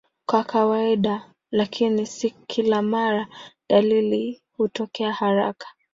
[0.25, 3.27] Kwa kawaida, lakini si kila mara,
[3.69, 5.67] dalili hutokea haraka.